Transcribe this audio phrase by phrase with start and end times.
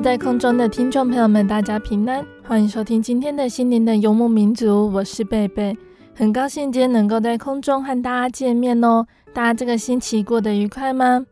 [0.00, 2.24] 在空中的听众朋友们，大家平安。
[2.44, 5.76] 欢迎收听今天的心灵的游牧民族，我是贝贝，
[6.14, 9.04] 很高兴今天能够在空中和大家见面哦。
[9.34, 11.26] 大家这个星期过得愉快吗？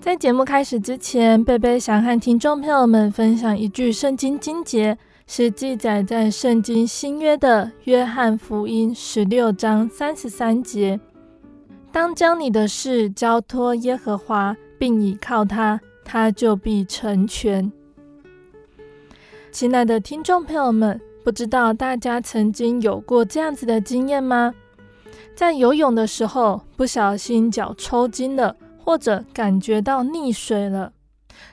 [0.00, 10.98] 在节目开始之前，贝贝想和听众朋友们分享一句圣经经节，是记载在圣经新约的约翰福音十六章三十三节：
[11.92, 17.72] 当将你的事交托耶和华，并倚靠他，他就必成全。
[19.50, 24.52] 亲爱的听众朋友们，不知道大家曾经有过这样子的经验吗？
[25.34, 30.92] 在游泳的时候，不小心脚抽筋了，或者感觉到溺水了。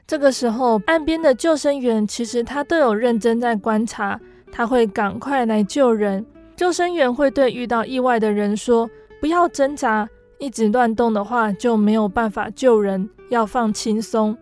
[0.06, 4.20] 这个时候，岸边的救生员其实他都有认真在观察，
[4.52, 6.26] 他会赶快来救人。
[6.56, 8.88] 救生员会对遇到意外的人说
[9.20, 10.08] ：“不要挣扎，
[10.38, 14.38] 一直乱动的话就没有办法救人，要放轻松。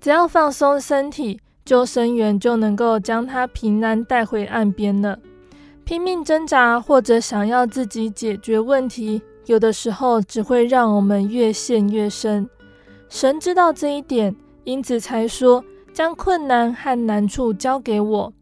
[0.00, 5.16] 只要放松身体。”救生员就能够将他平安带回岸边了。
[5.84, 12.48] 拼命挣扎或者想要自己解决问题，有的时候只会让我们越陷越深。
[13.08, 14.34] 神知道这一点，
[14.64, 15.62] 因此才说
[15.92, 18.32] 将困难和难处交给我。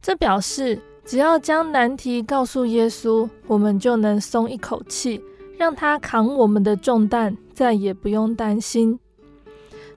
[0.00, 5.20] 这表示只要将难题告诉耶稣，我们就能松一口气，
[5.58, 8.98] 让他扛我们的重担，再也不用担心。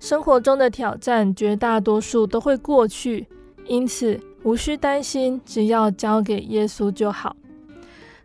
[0.02, 3.28] 生活中的挑战绝大多数都会过去，
[3.68, 7.36] 因此无需担心，只要交给耶稣就好。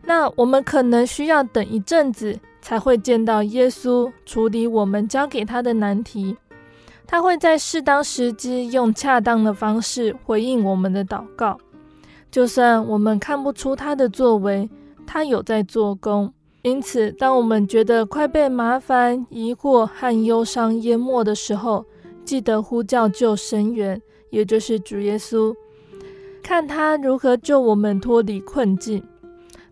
[0.02, 6.34] 那我们可能需要等一阵子才会见到耶稣处理我们交给他的难题，
[7.06, 11.58] 他会在适当时机用恰当的方式回应我们的祷告。
[12.30, 14.70] 就算我们看不出他的作为，
[15.06, 16.32] 他有在做工。
[16.66, 21.84] 因此，当我们觉得快被麻烦、疑惑和忧伤淹没的时候，
[22.24, 25.54] 记得呼叫救生员，也就是主耶稣，
[26.42, 29.00] 看他如何救我们脱离困境。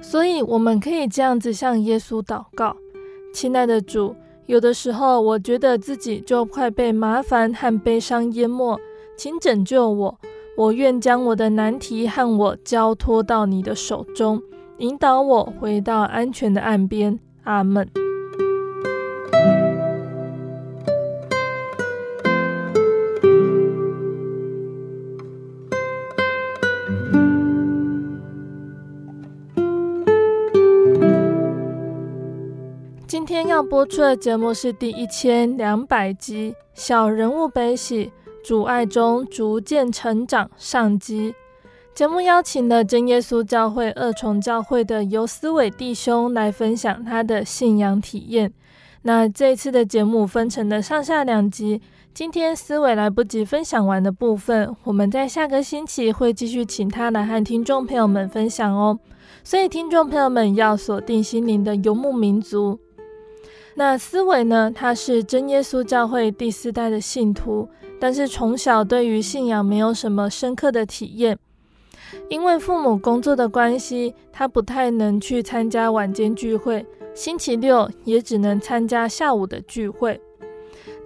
[0.00, 2.76] 所以，我们可以这样子向耶稣祷告：
[3.32, 4.14] 亲爱的主，
[4.46, 8.78] 有的时候我觉得自己就快被麻烦和悲伤淹没，
[9.16, 10.16] 请拯救我。
[10.56, 14.40] 我愿将我的难题和我交托到你的手中。
[14.78, 17.88] 引导我回到安全的岸边，阿门。
[33.06, 38.10] 今天要播出的节目是第一千两百集《小人物悲喜，
[38.44, 41.32] 阻碍中逐渐成长》上集。
[41.94, 48.52] 节目邀请了真耶稣教会二重教会的游思伟弟兄来分享他的信仰体验。
[49.02, 51.80] 那这次的节目分成了上下两集，
[52.12, 58.98] 今天思伟来不及分享完的部分，我们在下个星期会继续请他来和听众朋友们分享哦。
[59.44, 62.80] 所以听众朋友们要锁定心灵的游牧民族。
[63.76, 67.68] 那思伟呢，他是真耶稣教会第四代的信徒，
[68.00, 71.38] 但是从小对于信仰没有什么深刻的体验。
[72.28, 76.84] 因为父母工作的关系，他不太能去参加晚间聚会，
[77.14, 80.20] 星期六也只能参加下午的聚会。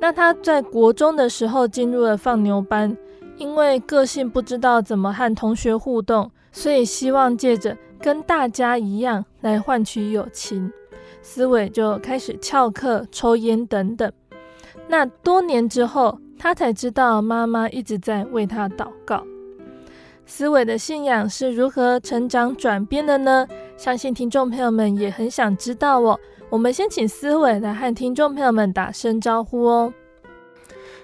[0.00, 2.96] 那他在国中的时候进入了放牛班，
[3.36, 10.70] 因为个性不知道怎么和同学互动，所以希望借着跟大家一样来换取友情，
[11.20, 14.10] 思伟就开始翘课、抽烟等等。
[14.86, 19.22] 那多年之后，他才知道妈妈一直在为他祷告。
[20.28, 23.48] 思维的信仰是如何成长转变的呢？
[23.78, 26.20] 相信听众朋友们也很想知道哦。
[26.50, 29.92] 我们先请思维来和听众朋友们打声招呼哦。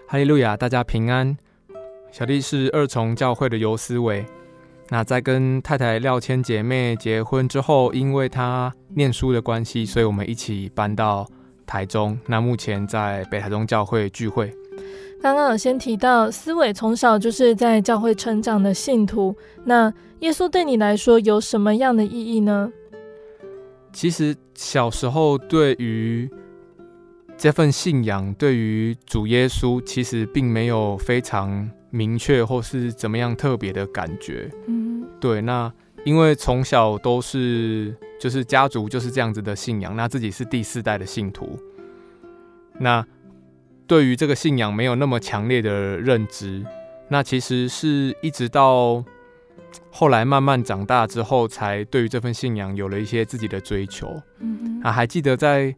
[0.06, 1.34] 哈利路亚，大家平安。
[2.12, 4.24] 小弟是二重教会的游思维。
[4.90, 11.26] 那在跟太太廖千姐妹结婚之后，因为她念书的关系，所以我们一起搬到
[11.64, 12.16] 台中。
[12.26, 14.54] 那目前在北台中教会聚会。
[15.24, 19.34] 刚刚有先提到，思维从小就是在教会成长的信徒。
[19.64, 22.70] 那耶稣对你来说有什么样的意义呢？
[23.90, 26.30] 其实小时候对于
[27.38, 34.50] 这份信仰，对于主耶稣，其实并没有非常明确或是怎么样特别的感觉。
[34.66, 35.40] 嗯，对。
[35.40, 35.72] 那
[36.04, 41.58] 因为从小都是就是家族就是这样子的信仰，那自己是第四代的信徒，
[42.78, 43.02] 那。
[43.94, 46.66] 对于这个信仰没有那么强烈的认知，
[47.06, 49.04] 那其实是一直到
[49.88, 54.20] 后来慢慢长大之后，才对于这份信仰有了一些自己的追求。
[54.40, 54.80] 嗯嗯。
[54.82, 55.72] 啊，还记得在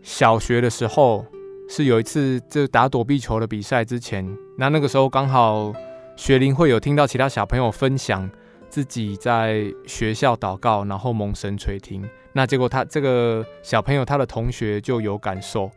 [0.00, 1.26] 小学的时候，
[1.68, 4.24] 是有一次就打躲避球的比赛之前，
[4.56, 5.72] 那那个时候刚好
[6.14, 8.30] 学龄会有听到其他小朋友分享
[8.68, 12.08] 自己在学校祷告，然后蒙神垂听。
[12.32, 15.68] 那结果他这个小朋友他的同学就有感受。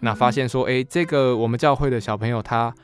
[0.00, 2.74] 那发现说，诶，这个我们教会的小朋友，他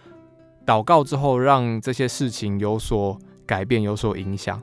[0.64, 4.60] 祷告之后，让这些事情有所改变，有所影响。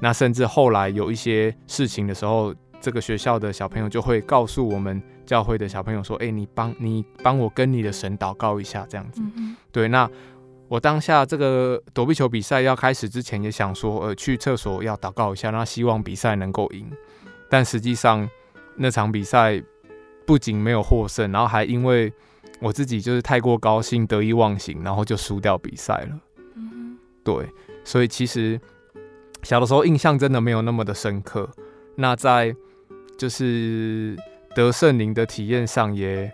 [0.00, 9.22] 那甚至后来有一些事情的时候，这个学校的小朋友就会告诉我们教会的小朋友说，诶，你帮你帮我跟你的神祷告一下，这样子。
[9.72, 10.10] 对，那
[10.68, 16.90] 我当下这个躲避球比赛要开始之前，也想说，呃，去厕所要祷告一下，那希望比赛能够赢。
[17.48, 18.28] 但实际上
[18.76, 19.62] 那场比赛。
[20.26, 22.12] 不仅没有获胜，然后还因为
[22.60, 26.18] 我自己就是太过高兴、得意忘形，然后就输掉比赛了。
[26.54, 27.46] 嗯，对，
[27.84, 28.58] 所以其实
[29.42, 31.48] 小的时候印象真的没有那么的深刻。
[31.96, 32.54] 那在
[33.18, 34.16] 就是
[34.54, 36.32] 得圣灵的体验上，也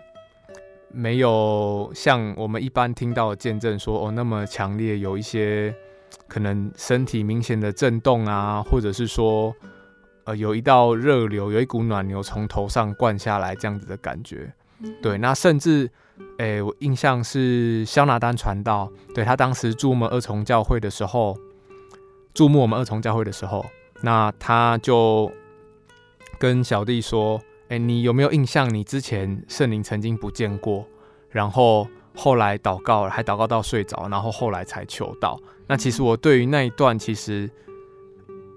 [0.93, 5.75] 没有像我们一般听到的见证说哦那么强烈，有一些
[6.27, 9.53] 可能身体明显的震动啊，或者是说。
[10.23, 14.53] 呃，有一道热流，有一股暖流从头上灌下来，这样子的感觉。
[14.79, 15.89] 嗯、对，那甚至，
[16.37, 21.35] 诶、欸，我印象是肖拿丹传道，对他当时注目二重教会的时候，
[22.35, 23.65] 注目我们二重教会的时候，
[24.01, 25.31] 那他就
[26.37, 27.37] 跟小弟说
[27.69, 28.71] ：“诶、欸，你有没有印象？
[28.71, 30.85] 你之前圣灵曾经不见过，
[31.29, 35.39] 然后后来祷告，还祷告到睡着，然后后来才求到。
[35.65, 37.49] 那其实我对于那一段，其实。”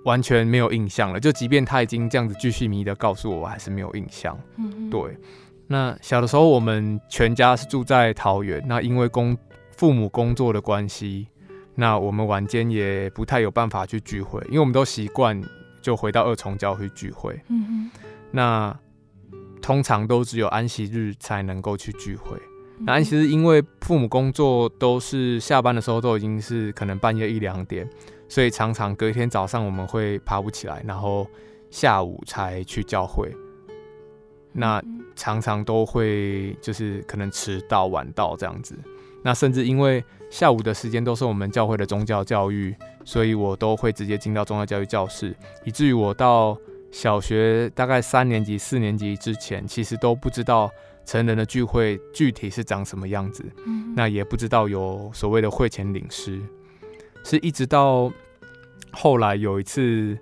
[0.04, 4.38] 完全没有印象了，就即便他已经这样子继续迷的告诉我，我还是没有印象。
[4.56, 5.18] 嗯嗯，对。
[5.66, 9.36] 那小的时候，我们全家是住在桃园，那因为工
[9.76, 11.26] 父母工作的关系，
[11.74, 15.42] 那我们晚间也不太有办法去聚会，因为我们都习惯
[15.80, 17.40] 就回到二重教会聚会。
[17.48, 17.90] 嗯嗯。
[18.30, 18.78] 那
[19.62, 22.36] 通常都只有安息日才能够去聚会。
[22.80, 27.88] 那安息日因为父母工作都是下班的时候都已经是可能半夜一两点。
[28.34, 31.24] 所以常常隔一天早上我们会爬不起来，然后
[31.70, 33.32] 下午才去教会。
[34.50, 34.82] 那
[35.14, 38.76] 常常都会就是可能迟到晚到这样子。
[39.22, 42.74] 那甚至因为下午的时间都是我们教会的宗教教育，
[43.04, 45.32] 所以我都会直接进到宗教教育教室，
[45.64, 46.58] 以至于我到
[46.90, 50.68] 小学大概三年级、四年级之前，其实都不知道
[51.06, 53.44] 成人的聚会具体是长什么样子。
[53.94, 56.42] 那也不知道有所谓的会前领诗。
[57.26, 58.12] 是一直到
[58.94, 60.16] 后来有一次，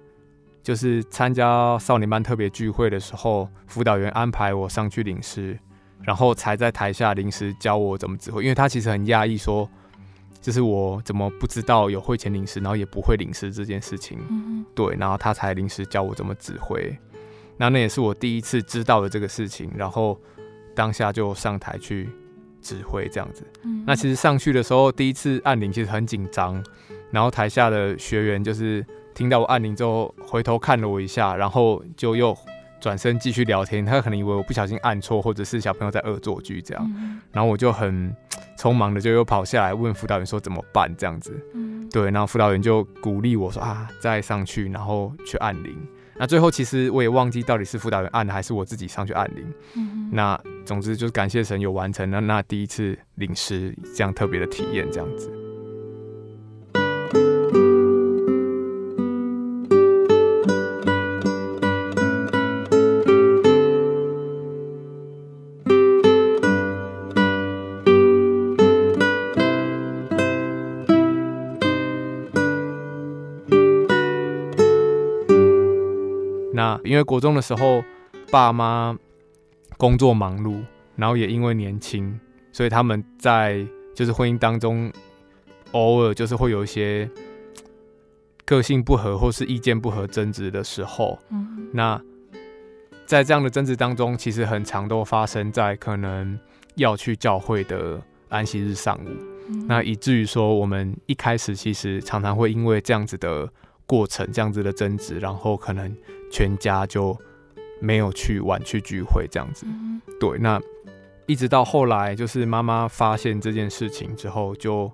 [0.63, 5.59] 就是参加少年班特别聚会的时候，辅导员安排我上去领诗，
[6.03, 8.43] 然后才在台下临时教我怎么指挥。
[8.43, 9.69] 因为他其实很讶异，说
[10.41, 14.19] 就是我怎么不知道有会前领诗，然后也不会领诗这件事情。
[14.75, 16.97] 对，然后他才临时教我怎么指挥。
[17.59, 20.19] 那那也是我第一次知道的这个事情，然后
[20.75, 22.09] 当下就上台去
[22.61, 23.47] 指挥这样子。
[23.87, 26.65] 那其实上去的时候，第一次按铃，其实很紧张。
[27.13, 32.37] 然后台下的学员就是听到我按铃之后，回头看了我一下，然后就又
[32.81, 33.85] 转身继续聊天。
[33.85, 37.21] 他可能以为我不小心按错，或者是小朋友在恶作剧这样。
[37.31, 38.13] 然后我就很
[38.59, 41.39] 匆忙的就又跑下来问辅导员说怎么办这样子。
[41.91, 45.77] 对，然后辅导员就鼓励我说啊，再上去，然后去按铃。
[46.17, 50.11] 那最后其实我也忘记到底是辅导员按的还是我自己上去按铃。
[50.11, 55.31] 那总之就是感谢神有完成了那第一次领食这样特别的体验这样子。
[76.85, 77.83] 因为国中的时候，
[78.31, 78.97] 爸妈
[79.77, 80.61] 工作忙碌，
[80.97, 82.19] 然后也因为年轻，
[82.53, 84.93] 所以他们在就是婚姻当中，
[85.73, 87.09] 偶尔就是会有一些
[88.45, 91.19] 个性不合或是意见不合争执的时候。
[91.31, 92.01] 嗯，那
[93.07, 96.39] 在这样的争执当中，其实很常都发生在可能
[96.75, 99.09] 要去教会的安息日上午。
[99.49, 103.49] 嗯，那以至于说，我们一开始其实常常会因为这样子的。
[103.85, 105.95] 过程这样子的争执，然后可能
[106.33, 107.17] 全家就
[107.81, 109.67] 没有去玩去聚会这样子。
[109.69, 110.61] 嗯、对，那
[111.27, 114.91] 一直到后来，就是妈妈发现这件事情之后，就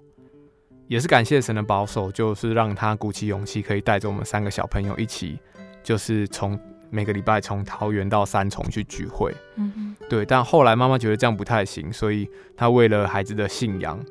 [0.88, 5.38] 也是感谢神的保守，就是让他鼓起勇气，可以带着我们三个小朋友一起，
[5.83, 6.59] 就是从
[6.90, 9.35] 每个礼拜从桃园到三重去聚会。
[9.57, 14.02] 嗯，对，但后来妈妈觉得这样不太行，所以她为了孩子的信仰，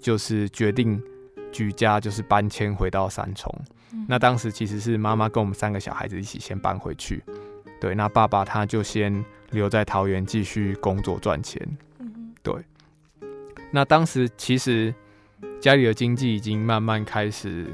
[0.00, 1.00] 就是决定
[1.52, 3.52] 举家就是搬迁回到三重。
[4.06, 7.22] 那当时其实是妈妈跟我们三个小孩子一起先搬回去，
[7.80, 11.60] 对，那爸爸他就先留在桃园继续工作赚钱，
[12.42, 12.54] 对。
[13.72, 14.94] 那当时其实
[15.60, 17.66] 家里的经济已经慢慢开始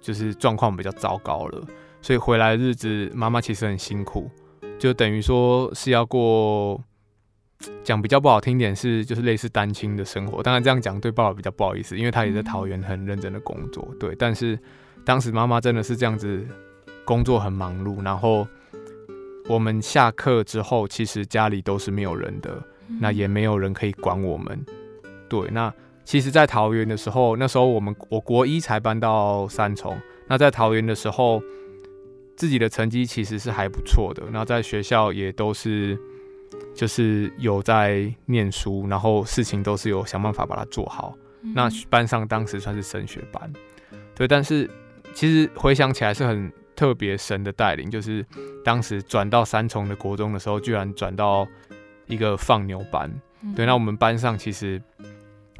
[0.00, 1.66] 就是状况比较糟糕了，
[2.02, 4.30] 所以回来的日子妈妈其实很辛苦，
[4.78, 6.82] 就等于说是要过
[7.82, 10.42] 讲比较不好听点是就是类似单亲的生活。
[10.42, 14.58] 当然这样讲对爸爸比较不好意思，因为他也在桃园很认真的工作，对，但是。
[15.04, 16.46] 当时妈妈真的是这样子，
[17.04, 18.46] 工作很忙碌，然后
[19.48, 22.62] 我们下课之后，其实家里都是没有人的，
[23.00, 24.64] 那也没有人可以管我们。
[25.28, 31.42] 对，那其实，在桃园的时候，那时候我们我国一才搬到三重，那在桃园的时候，
[32.36, 35.98] 自己的成绩其实是还不错的，那在学校也都是
[36.72, 41.16] 就是有在念书，然后事情都是有想办法把它做好。
[41.54, 43.52] 那班上当时算是升学班，
[44.14, 44.70] 对，但是。
[45.14, 48.24] 其实回想起来是很特别神的带领，就是
[48.64, 51.46] 当时转到三重的国中的时候，居然转到
[52.06, 53.10] 一个放牛班。
[53.54, 54.80] 对，那我们班上其实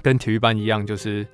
[0.02, 1.26] 跟体育班一样，就是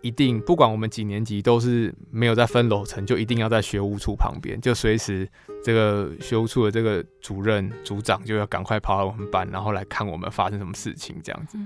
[0.00, 5.28] 一定不管我们几年级，都是没有在分楼层，就一定要在学务处旁边，就随时
[5.62, 11.56] 这个学务处的这个主任、组长就要赶快跑到我们班，然后来看我们发生什么事情这样子。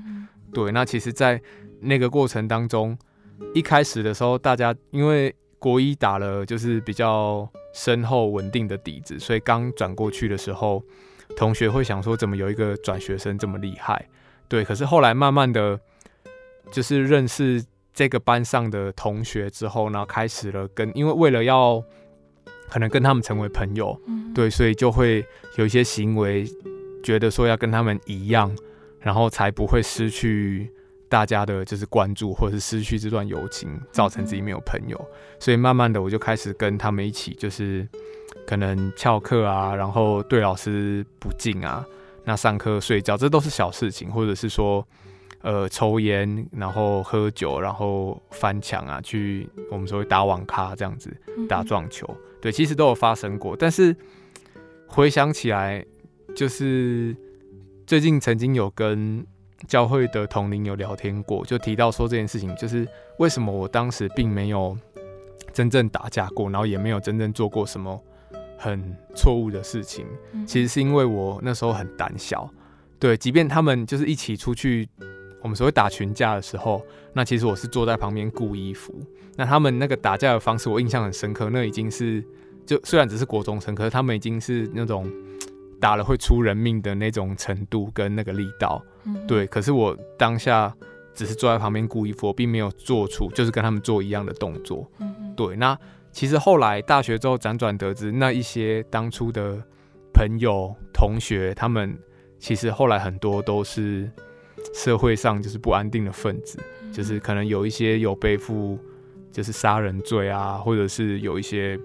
[0.53, 1.41] 对，那其实，在
[1.81, 2.97] 那个过程当中，
[3.55, 10.83] 一开始的时候，大家因为国一打了就是比较深厚稳定的底子，所以刚转过去的时候，
[11.39, 14.07] 同学会想说怎么有一个转学生这么厉害？
[14.47, 15.81] 对，可是后来慢慢的，
[16.71, 21.83] 就是认识这个班上的同学之后呢，开始了跟，因为为了要
[22.69, 23.99] 可能跟他们成为朋友，
[24.35, 25.25] 对，所以就会
[25.57, 26.45] 有一些行为，
[27.03, 28.55] 觉得说要跟他们一样，
[29.01, 30.71] 然后才不会失去。
[31.09, 35.09] 大家的就是关注，或者是失去这段友情，造成自己没有朋友，
[35.39, 37.87] 所以慢慢的我就开始跟他们一起，就是
[38.47, 41.87] 可能翘课啊，然后对老师不敬啊，
[42.25, 44.85] 那上课睡觉，这都是小事情，或者是说，
[45.43, 51.15] 呃，抽烟，然后喝酒，然后翻墙啊，去我们所谓打网咖这样子，
[51.49, 52.09] 打撞球，
[52.41, 53.95] 对，其实都有发生过，但是
[54.89, 55.85] 回想起来，
[56.35, 57.15] 就是
[57.87, 59.25] 最近曾经有跟。
[59.67, 62.87] 教会的同龄有聊天过，就提到说这件事情，就是
[63.19, 64.77] 为什么我当时并没有
[65.53, 68.01] 真正打架过，然后也没有真正做过什么
[68.59, 70.07] 很错误的事情。
[70.47, 72.49] 其实是因为我那时候很胆小，
[72.99, 74.89] 对，即便他们就是一起出去，
[75.43, 78.95] 我们所谓打群架的时候，那其实我是坐在旁边顾衣服。
[79.37, 82.25] 那他们那个打架的方式，我印象很深刻，那已经是
[82.67, 85.11] 就虽然只是国中生，可是他们已经是那种。
[85.85, 89.47] 打了会出人命的那种程度跟那个力道，嗯、对。
[89.49, 90.75] 可是我当下
[91.15, 95.55] 只是坐在旁边顾衣服，我并没有做出就是跟他们做一样的动作，嗯、对。
[95.57, 95.79] 那
[96.11, 99.63] 其实后来大学之后辗转得知，那一些当初的
[100.15, 101.95] 朋友同学，他们
[102.39, 104.11] 其实后来很多都是
[104.73, 108.79] 社会上就是不安定的分子，嗯、就是可能有一些有背负
[109.31, 111.79] 就是杀人罪啊，或者是有一些。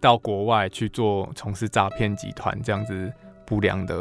[0.00, 3.12] 到国外去做从事诈骗集团这样子
[3.44, 3.96] 不良的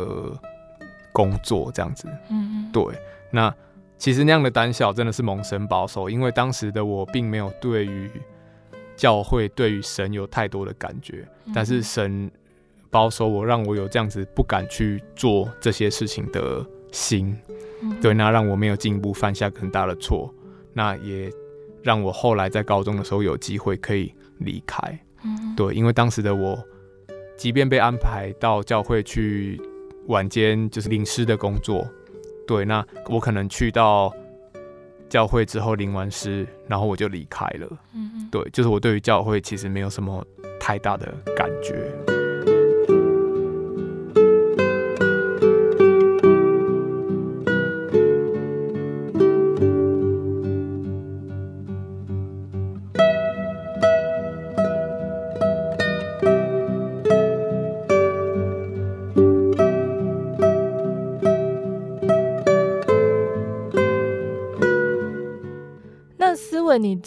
[1.11, 2.83] 工作，这样子，嗯，对。
[3.31, 3.53] 那
[3.97, 8.09] 其实那样的胆小真的是蒙神保守，因为当时的我并没有对于
[8.95, 12.29] 教会、对于神有太多的感觉，但是神
[12.89, 17.35] 保守我，让我有这样子不敢去做这些事情的心，
[18.01, 20.33] 对，那让我没有进一步犯下更大的错，
[20.73, 21.31] 那也
[21.83, 24.99] 让我后来在高中的时候有机会可以离开。
[25.57, 26.63] 对，因为当时的我，
[27.35, 29.59] 即便被安排到教会去
[30.05, 31.85] 晚间就是领诗的工作，
[32.45, 34.13] 对，那我可能去到
[35.09, 37.67] 教会之后领完诗，然后我就离开了。
[37.95, 40.23] 嗯，对，就是我对于教会其实没有什么
[40.59, 41.91] 太大的感觉。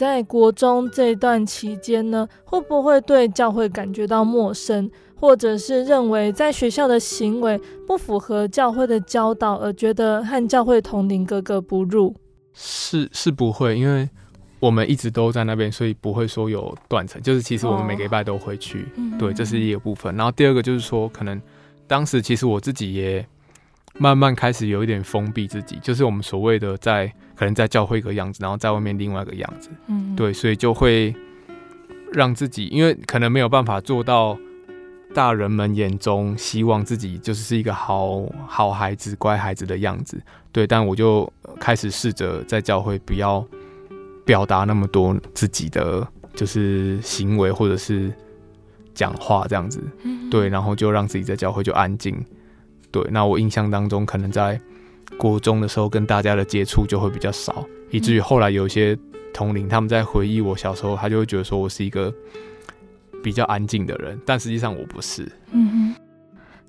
[0.00, 12.16] 在国中这段期间呢，会不会对教会感觉到陌生，或者是认为在学校的行为不符合教会的教导，而觉得和教会同龄格格不入？
[12.54, 14.09] 是是不会，因为
[14.59, 17.21] 我们一直都在那边，所以不会说有断层。
[17.21, 20.16] 就是其实我们每个礼拜都会去，哦、对，这是一个部分。
[20.16, 21.38] 然后第二个就是说，可能
[21.87, 23.23] 当时其实我自己也
[24.00, 31.14] 慢慢开始有一点封闭自己，就是我们所谓的在可能在教会一个样子，然后在外面另外一个样子，嗯，对，所以就会
[32.11, 34.38] 让自己，因为可能没有办法做到
[35.14, 40.19] 大人们眼中希望自己就是是一个好好孩子、乖孩子的样子，
[40.50, 43.47] 对，但我就开始试着在教会不要
[44.25, 48.11] 表达那么多自己的就是行为或者是
[48.95, 49.78] 讲话这样子，
[50.30, 52.19] 对，然后就让自己在教会就安静。
[52.90, 54.61] 对，那我印象当中，可能在
[55.16, 58.99] 国中的时候跟大家的接触就会比较少，以至于后来有一些
[59.32, 62.12] 同龄，他们在回忆我小时候，他就会觉得说我是一个
[63.23, 65.30] 比较安静的人，但实际上我不是。
[65.52, 66.02] 嗯哼。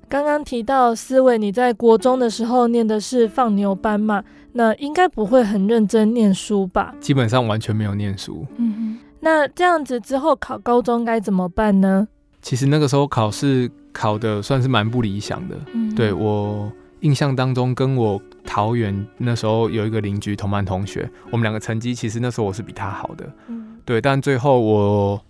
[0.08, 4.22] 刚刚提到思维，你在国中的时候念的是放牛班嘛？
[4.52, 6.94] 那应该不会很认真念书吧？
[7.00, 8.46] 基本上完全没有念书。
[8.58, 8.98] 嗯哼。
[9.20, 12.06] 那这样子之后考高中该怎么办呢？
[12.42, 15.56] 其实那个时候考试考的算是蛮不理想的。
[15.72, 23.30] 嗯，对，我印象当中，跟我桃园那时候有一个邻居同班同学，我们两个成绩其实那时候我是比他好的。
[23.48, 25.22] 嗯，对，但最后我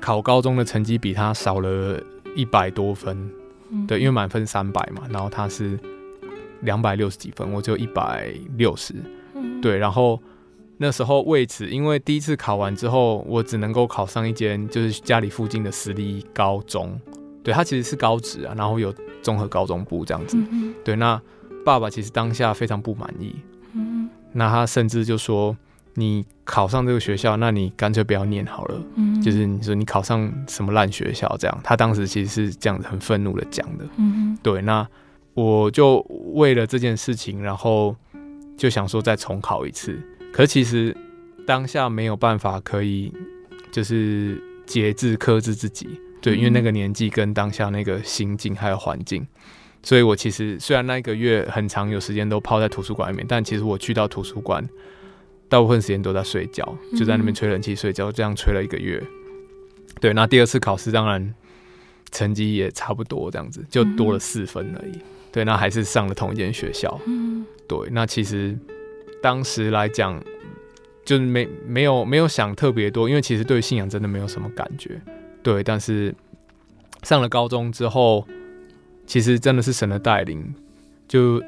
[0.00, 2.00] 考高中的成绩比他少了
[2.34, 3.30] 一百多分。
[3.70, 5.78] 嗯，对，因为满分三百嘛，然后他是
[6.60, 8.94] 两百六十几分，我只有一百六十。
[9.34, 10.20] 嗯，对，然后。
[10.82, 16.98] 那时候为此，因为第一次考完之后，我只能够考上一间就是家里附近的私立高中，
[17.42, 20.96] 对，他其实是高职啊，然后有综合高中部这样子，嗯、对。
[20.96, 21.20] 那
[21.64, 23.34] 爸爸其实当下非常不满意，
[23.74, 25.56] 嗯、那他甚至就说
[25.94, 28.82] ：“你考上这个学校，那你干脆不要念好了。
[28.96, 33.84] 嗯”就是你说你考上什么烂学校这样，他当时其实是这样子很愤怒的讲的，
[34.42, 34.62] 对。
[34.62, 34.86] 那
[35.34, 36.00] 我就
[36.32, 37.94] 为了这件事情，然后
[38.56, 39.98] 就想说再重考一次。
[40.32, 40.96] 可其实
[41.46, 43.12] 当下没有办法可以
[43.70, 45.88] 就是节制克制自己，
[46.20, 49.26] 对，因为那个年纪跟当下那个心境还有环境，
[49.82, 54.68] 所以我其实虽然那一个月很长，有时间都泡在图书馆里面，但其实我去到图书馆，
[55.48, 59.02] 大部分时间都在睡觉，就在那边吹冷气睡觉，这样吹了一个月。
[60.00, 61.34] 对，那第二次考试当然
[62.10, 64.92] 成绩也差不多，这样子就多了四分而已。
[65.32, 67.00] 对，那还是上了同一间学校。
[67.06, 68.58] 嗯对，那其实。
[69.22, 70.18] 当时来讲，
[71.04, 74.98] 就是没没有没有想特别多，因为其实对信仰真的没有什么感觉，
[75.42, 75.62] 对。
[75.62, 76.14] 但是
[77.02, 78.26] 上了高中之后，
[79.06, 80.54] 其实真的是神的带领，
[81.08, 81.42] 就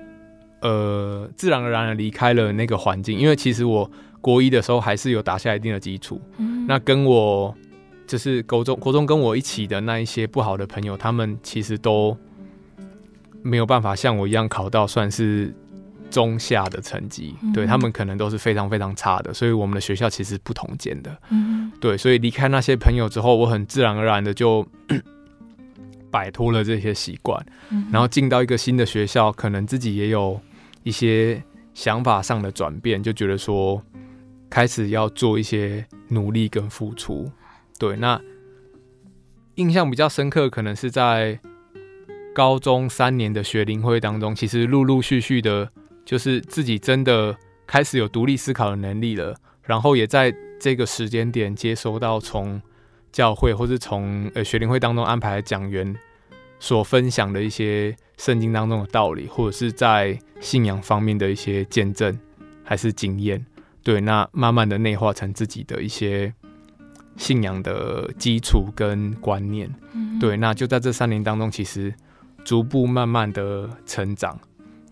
[0.61, 3.19] 呃自然而然的离开了那个环境。
[3.19, 7.55] 因为其实我国一的时候还是有打下一定的基础，嗯、那跟我
[8.07, 12.17] 就是高中国中跟我一起的那一些不好的朋友，他们其实都
[13.43, 15.55] 没有办法像我一样考到算是。
[16.13, 24.65] 中下的成绩，对，他们可能都是非常非常差的，所以我们的学校其实不同间的，嗯，对，所以离开那些朋友之后，我很自然而然的就
[26.13, 27.43] 摆脱了这些习惯，
[27.91, 30.39] 然后进到一个新的学校，可能自己也有
[30.83, 33.83] 一些想法上的转变，就觉得说
[34.51, 37.33] 开始要做一些努力跟付出，
[37.79, 38.21] 对，那
[39.55, 41.41] 印象比较深刻，可能是在
[42.35, 45.71] 高中三年的学龄会当中，其实陆陆续续的。
[46.13, 47.35] 就是自己真的
[47.67, 52.61] 开始有独立思考的能力了，然后也在这个时间点接收到从
[53.11, 55.97] 教会或是从呃学龄会当中安排的讲员
[56.61, 62.15] 所分享的一些圣经当中的道理，或者是在信仰方面的一些见证
[62.63, 63.47] 还是经验，
[63.83, 66.31] 对，那慢慢的内化成自己的一些
[67.17, 71.95] 信仰的基础跟观念，嗯、对，那就在这三年当中，其实
[72.45, 74.39] 逐步慢慢的成长。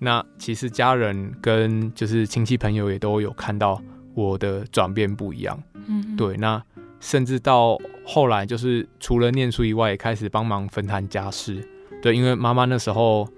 [0.02, 3.78] 那其实家人跟就是亲戚朋友也都有看到
[4.14, 6.36] 我的转变不一样，嗯哼，对。
[6.38, 6.60] 那
[7.00, 11.62] 甚至到后来，就是除了念书以外，也开始帮忙分摊家事，
[12.00, 12.16] 对。
[12.16, 13.28] 因为妈妈那时候，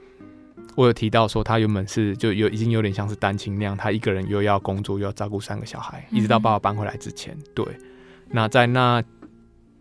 [0.77, 7.67] 我有提到说，她原本是就有已经有点像是单亲那样，她一个人又要工作又要照顾三个小孩，一直到爸爸搬回来之前，对。
[8.31, 9.03] 那在那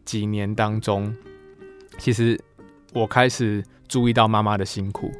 [0.03, 1.15] 几年当中，
[1.99, 2.39] 其实
[2.91, 5.11] 我开始注意到妈妈的辛苦，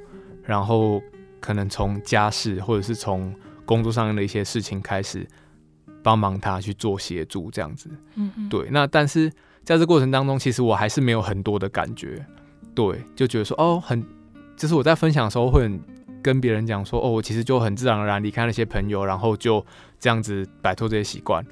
[0.44, 1.00] 然后。
[1.42, 5.28] 可能从家事或者是从工作上的一些事情开始
[6.02, 8.70] 帮忙他去做协助，这样子，嗯哼，对。
[8.72, 9.30] 那但是
[9.66, 12.26] 在这过程当中，其实我还是没有很多的感觉，
[12.74, 14.02] 对，就觉得说哦，很，
[14.56, 15.82] 就是我在分享的时候会很
[16.22, 19.66] 跟别人讲说哦，我其实就很自然而然离开那些朋友，然后就
[20.00, 21.46] 这样子摆脱这些习惯。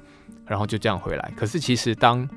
[0.46, 1.32] 然后就这样回来。
[1.36, 2.28] 可是其实当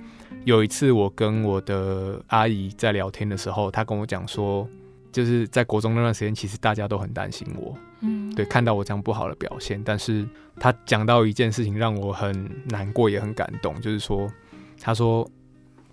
[0.45, 4.69] 有一次我跟我的阿姨在聊天的时候，她跟我讲说，
[5.13, 9.81] 就是在国中那段时间，其实大家都很担心我，嗯，对，看到我这样不好的表现。
[9.85, 10.27] 但是
[10.59, 14.29] 他讲到一件事情让我很难过，也很感动，就是说，
[14.81, 15.25] 他说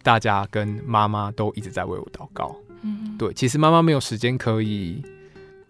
[0.02, 5.04] 大家跟妈妈都一直在为我祷告，嗯，对，其实妈妈没有时间可以。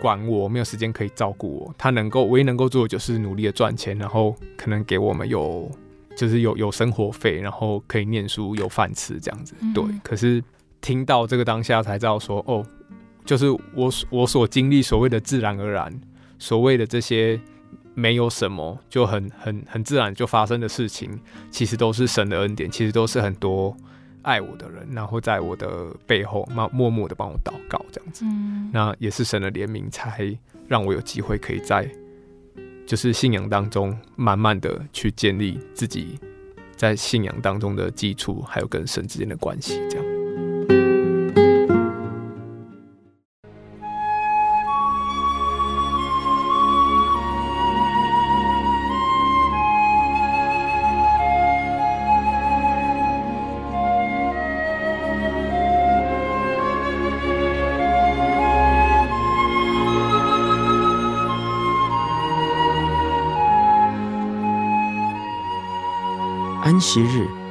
[0.01, 5.71] 管我没有时间可以照顾我，他能够唯一能够做的就是努力的赚钱，然后可能给我们有
[6.17, 9.55] 就是有有生活费，然后可以念书有饭吃这样子。
[9.75, 10.43] 对，嗯、可是
[10.81, 12.65] 听到这个当下才知道说，哦，
[13.31, 16.01] 就是我我所经历所谓的自然而然，
[16.37, 17.41] 所谓的这些
[17.95, 21.17] 没有什么就很很很自然就发生的事情，
[21.49, 23.77] 其实都是神的恩典，其实都是很多。
[24.23, 31.89] 爱我的人，然后在我的背后默默默的帮我祷告，这样子，嗯，那也是神的怜悯，才让我有机会可以在
[32.85, 36.19] 就是信仰当中，慢慢的去建立自己
[36.75, 40.10] 在信仰当中的基础，还有跟神之间的关系，这样。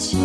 [0.00, 0.18] 亲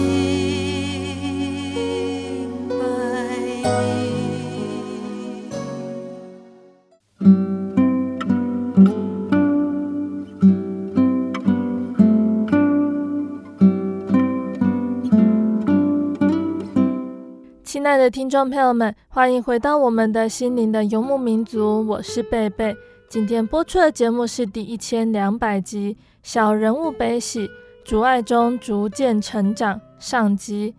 [17.86, 22.74] 爱的听众朋友们，欢迎回到我们的心灵的游牧民族，我是贝贝。
[23.10, 27.50] 今天播出的节目是第一千两百集《小人物悲喜，
[27.86, 30.74] 主爱中逐渐成长》上集。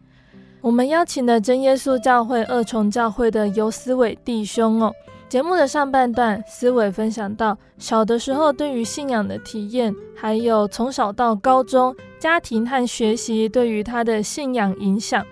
[0.61, 4.93] 我们邀请了真耶稣教会二重教会的游思伟弟兄哦。
[5.29, 15.25] 节目的上半段，思伟分享到小的时候对于信仰的体验，还有从小到高中家庭和学习对于他的信仰影响。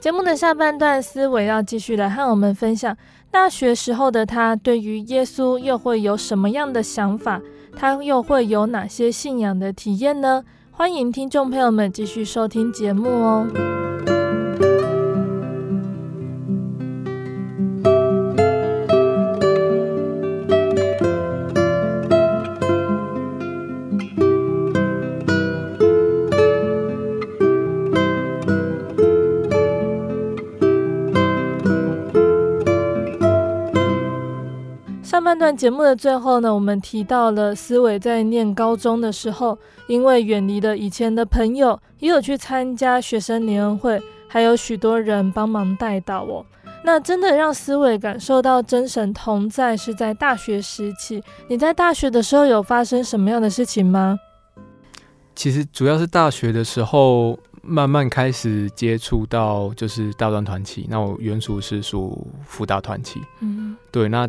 [0.00, 2.96] 节目的下半段，思伟要继续来和我们分享
[3.30, 7.38] 大学时候的他对于耶稣又会有什么样的想法，
[7.76, 10.42] 他又会有哪些信仰的体验呢？
[10.74, 13.46] 欢迎听众朋友们继续收听节目哦。
[35.02, 39.56] 上半段节目的最后呢，我们提到了思伟在念高中的时候，
[39.92, 46.42] 因为远离了以前的朋友，也有去参加学生联欢会，还有许多人帮忙带导哦。
[46.82, 51.22] 那真的让思伟感受到真神同在，是在大学时期。
[51.46, 54.18] 你在大学的时候有发生什么样的事情吗？
[55.36, 60.86] 其实主要是大学的时候，慢慢开始接触到就是大专团契。
[60.88, 64.26] 那我原属是属辅大团契，嗯，对，那。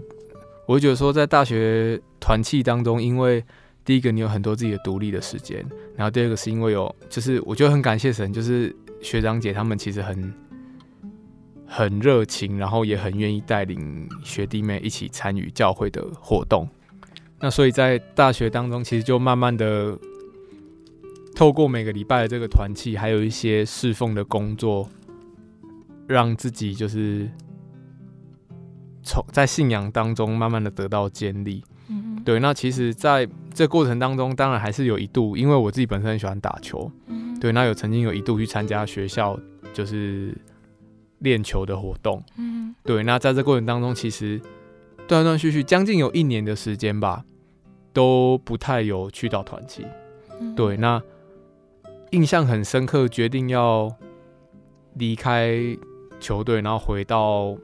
[0.66, 3.44] 我会觉得说，在大学团契当中，因为
[3.86, 5.66] 第一个你有很多自己的独立的时间，
[5.96, 10.34] 然后第二个是因为有，就是我觉得很感谢神，就是学长姐他们其实很
[11.66, 16.68] 很热情，然后也很愿意带领学弟妹一起参与教会的活动。
[17.40, 19.98] 那所以在大学当中，其实就慢慢的
[21.36, 24.90] 透过每个礼拜的这个团契，还有一些侍奉的工作，
[26.08, 27.30] 让自己就是。
[29.06, 32.40] 从在信仰当中慢慢的得到建立，嗯，对。
[32.40, 37.52] 那其实在这过程当中，当然还是有一度，因为我自己本身很喜欢打球，嗯，对。
[37.52, 39.40] 那有曾经有一度去参加学校
[39.74, 40.36] 就是
[41.20, 43.04] 练球的活动，嗯，对。
[43.04, 44.42] 那在这过程当中，其实
[45.08, 47.24] 断断续续将近有一年的时间吧，
[47.94, 49.86] 都不太有去到团契，
[50.40, 50.76] 嗯，对。
[50.78, 51.02] 那
[52.12, 53.96] 印象很深刻，决定要
[54.96, 55.56] 离开
[56.20, 57.58] 球队，然后回到。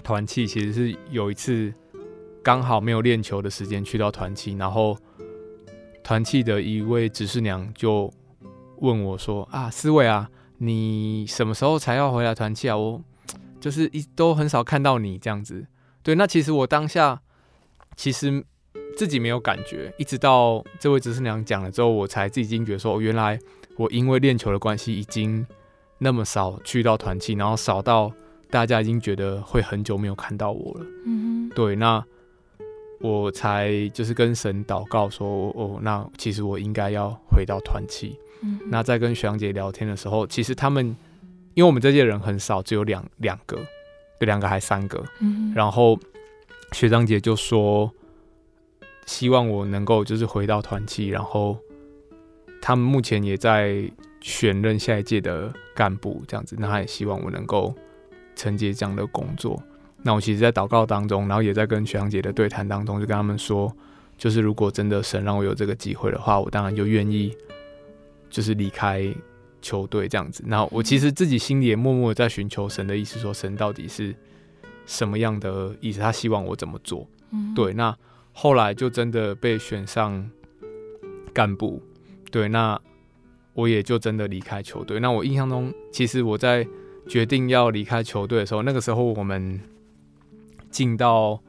[0.00, 1.74] 团契其实是有一次
[2.42, 4.96] 刚好没有练球的时间去到团契，然后
[6.08, 8.10] 团契的一位执事娘就
[8.78, 12.74] 问我说：“啊，思伟啊，你什么时候才要回来团契啊？
[12.74, 13.02] 我
[13.60, 15.66] 就是一都很少看到你这样子。”
[16.02, 17.20] 对，那其实我当下
[17.94, 18.42] 其实
[18.96, 23.38] 自己没有感觉，一直到这位执事娘讲了之后，我才自己惊觉说：“哦，原来
[23.76, 25.46] 我因为练球的关系，已经
[25.98, 28.10] 那么少去到团契，然后少到。”
[28.50, 32.02] 大家已经觉得会很久没有看到我了，嗯哼，对，那
[33.00, 38.18] 我才就是跟神祷告说，哦，那其实我应该要回到团契。
[38.42, 40.86] 嗯，那在跟学长姐聊天的时候，其实他们
[41.54, 43.56] 因为我们这届人很少，只有两两个，
[44.18, 45.98] 对，两个还三个，嗯，然后
[46.72, 47.90] 学长姐就说
[49.06, 51.58] 希望我能够就是回到团契，然后
[52.60, 57.74] 他们目前也在选任下一届的干部这样子，那他也希望我能够。
[58.40, 59.60] 承接这样的工作，
[60.02, 63.70] 那我其实，在祷告当中，然后也在跟学长姐的对谈当中，就跟他们说，
[64.16, 67.36] 就是如果真的神让我有这个机会的话，我当然就愿意，
[68.30, 69.12] 就是离开
[69.60, 70.42] 球队这样子。
[70.46, 74.14] 那我其实自己心里也默默在寻求神的意思，说神到底是
[74.86, 76.00] 什么样的意思？
[76.00, 77.06] 他希望我怎么做？
[77.32, 77.72] 嗯，对。
[77.74, 77.96] 那
[78.32, 80.30] 后来就真的被选上
[81.32, 81.82] 干部，
[82.30, 82.80] 对，那
[83.54, 85.00] 我也就真的离开球队。
[85.00, 86.66] 那我印象中，其实我在。
[87.08, 89.58] 决定要离开球队的时候，那个时候我们
[90.70, 91.40] 进到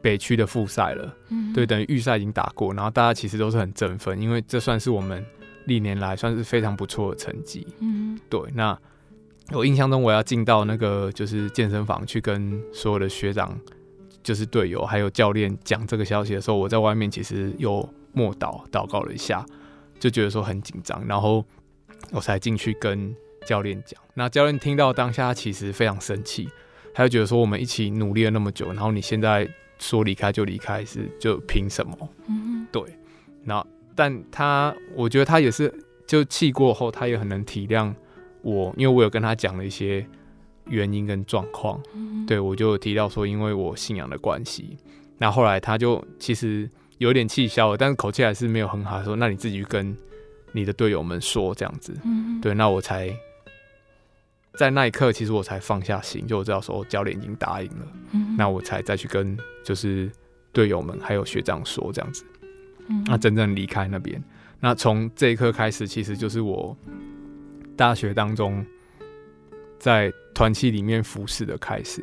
[0.00, 5.24] 北区的复赛了，嗯，对，等于预赛已经打过，然后大家其实都是很振奋，因为这算是我们
[5.64, 8.40] 历年来算是非常不错的成绩，嗯，对。
[8.54, 8.78] 那
[9.52, 13.58] 我印象中我要进到那个就是健身房去跟所有的学长、
[14.22, 19.44] 就是队友还有教练讲这个消息的时候，我在外面其实又默祷祷告了一下，
[19.98, 21.44] 就觉得说很紧张，然后
[22.12, 23.14] 我才进去跟。
[23.44, 26.48] 教练讲，那教练听到当下，其实非常生气，
[26.96, 29.46] 他就觉得说我们一起努力了那么久，然后你现在
[29.78, 32.08] 说离开就离开，是就凭什么？
[32.26, 32.82] 嗯，对。
[33.44, 33.62] 那
[33.94, 35.70] 但他，我觉得他也是，
[36.06, 37.92] 就气过后，他也很能体谅
[38.40, 40.06] 我因为我有跟他讲了一些
[40.64, 44.78] 原因跟状况，嗯，对我就提到说，因为我信仰的关系，
[45.18, 49.94] 那后来他就其实有点气消了，但是口气还是没有很好，说那你自己去跟
[50.52, 53.14] 你的队友们说这样子，嗯，对，那我才
[54.56, 60.10] 在那一刻，其实我才放下心，就我知道说教练已经答应了，嗯，那我才再去跟就是
[60.52, 62.24] 队友们还有学长说这样子，
[62.88, 64.22] 嗯，那真正离开那边，
[64.58, 66.76] 那从这一刻开始，其实就是我
[67.76, 68.64] 大学当中
[69.78, 72.02] 在团契里面服侍的开始。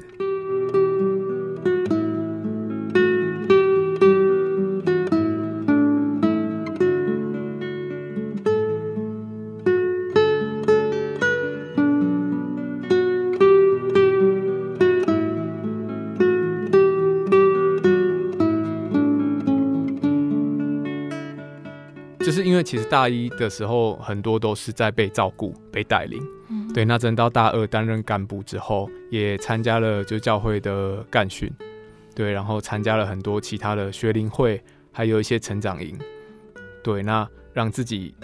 [22.73, 26.19] 其实大一的时候，很多都是在被照顾、被带领。
[26.49, 31.47] 嗯，对，那真到大二担任干部之后，也参加了就教会的干训，
[32.15, 34.59] 对，然后参加了很多其他的学龄会，
[34.91, 35.95] 还有一些成长营。
[36.83, 38.15] 对，那让自己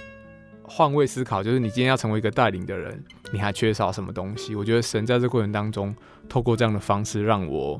[0.63, 4.55] 换位思考，就是你今天要成为一个带领的人，你还缺少什么东西？
[4.55, 5.95] 我觉得神在这过程当中，
[6.27, 7.79] 透过这样的方式，让我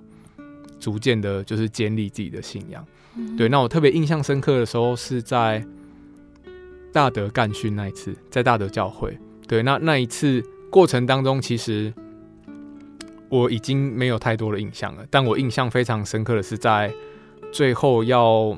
[0.79, 2.85] 逐渐的，就是建立自己的信仰。
[3.17, 5.65] 嗯，对，那我特别印象深刻的时候是在。
[6.91, 11.93] 大德干训那一次，在大德教会，对，那那一次过程当中，其实
[13.29, 15.05] 我已经没有太多的印象了。
[15.09, 16.91] 但我印象非常深刻的是，在
[17.51, 18.57] 最后要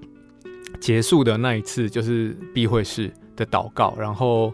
[0.80, 4.50] 结束的那一次，就是闭会式的祷告，然后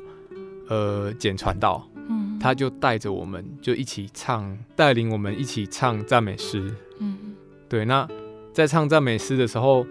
[0.69, 7.35] 呃，简传道，嗯，他就带着我们，就一起唱，带领我们一起唱赞美诗，嗯，
[7.69, 8.09] 对，那
[8.53, 9.87] 在唱赞美诗的时候。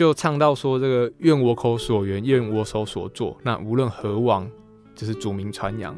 [0.00, 4.50] 就唱到说这个愿我口所言，愿我手所做，那无论何往，
[4.94, 5.94] 就是主名传扬。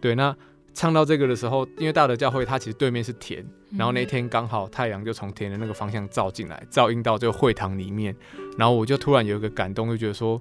[0.00, 0.34] 对，那
[0.72, 8.16] 唱到这个的时候，因为大德教会它其实对面是田，然后那天刚好太阳就从田的那个方向照进来，照映到这个会堂里面，
[8.56, 10.40] 然后我就突然有一个感动，就觉得说，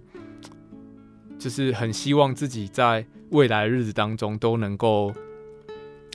[1.37, 5.13] 就是很希望自己在未来的日子当中都能够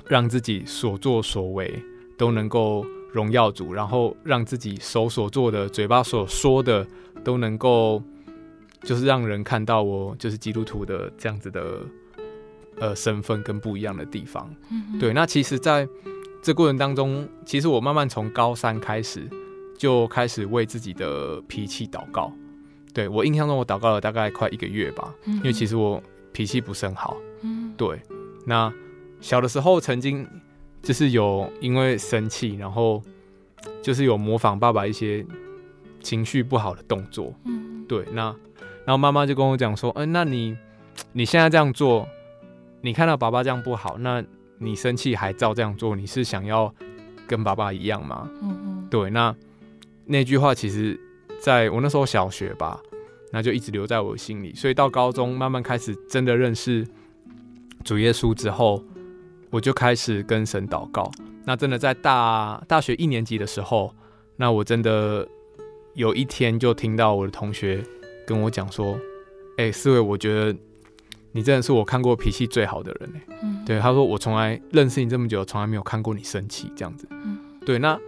[0.06, 1.78] 让自己所作所为
[2.16, 2.86] 都能够。
[3.12, 6.86] 荣耀主，然后让自己手所做的、嘴巴所说的
[7.24, 8.02] 都能够，
[8.82, 11.80] 就是让人看到我就是基督徒的这样子的
[12.78, 14.48] 呃身份跟不一样的地方。
[14.70, 15.88] 嗯，对，那其实在
[16.42, 19.28] 这过程当中，其实我慢慢从高三开始
[19.76, 22.32] 就开始为自己的脾气祷告。
[22.94, 26.02] 对，我印象中，我祷告了大概快一个月吧，嗯，因为其实我
[26.32, 27.16] 脾气不是很好。
[27.42, 28.00] 嗯，对，
[28.46, 28.72] 那
[29.20, 30.26] 小的时候曾经。
[30.82, 33.02] 就是有因为生气，然后
[33.82, 35.24] 就是有模仿爸爸一些
[36.00, 37.34] 情绪不好的动作。
[37.44, 38.34] 嗯，对，那
[38.86, 40.56] 然后妈妈就跟我讲说：“嗯、欸，那你
[41.12, 42.08] 你现在这样做，
[42.80, 44.24] 你看到爸爸这样不好，那
[44.58, 46.74] 你生气还照这样做，你是想要
[47.26, 49.36] 跟爸爸一样吗？”嗯嗯，对，那
[50.06, 50.98] 那句话其实
[51.40, 52.80] 在我那时候小学吧，
[53.30, 54.54] 那就一直留在我心里。
[54.54, 56.88] 所以到高中慢慢开始真的认识
[57.84, 58.82] 主耶稣之后。
[59.50, 61.10] 我就开始跟神祷告。
[61.44, 63.94] 那真的在大大学一年级的时候，
[64.36, 65.26] 那我真的
[65.94, 67.84] 有一天就听到我的同学
[68.26, 68.94] 跟我讲说
[69.58, 70.56] ：“哎、欸，思维，我觉得
[71.32, 77.08] 你真的是我看过脾气最好的人。”嗯，对，他说我从来认识你这么久，从来没有看过你生气这样子。
[77.10, 77.98] 嗯，对，那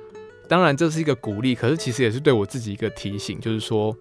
[0.49, 3.97] 当然这是一个鼓励，可是其实也是对我自己一个提醒，就是说，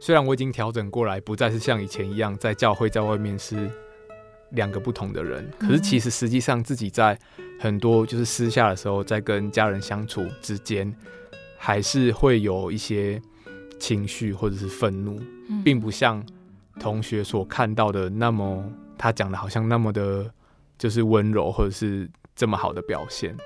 [0.00, 3.70] 虽然我已经调整过来，不再是像以前一样在教会在外面是。
[4.50, 7.18] 两个不同的人，可是其实实际上自己在
[7.60, 10.90] 很多就是私下的时候，在跟家人相处之间，
[11.58, 13.20] 还是会有一些
[13.78, 15.20] 情绪或者是愤怒，
[15.62, 16.24] 并不像
[16.80, 18.64] 同学所看到的那么，
[18.96, 20.30] 他讲的好像那么的，
[20.78, 23.36] 就是温柔或者是这么好的表现。